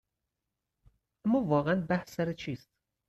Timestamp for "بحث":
1.89-2.15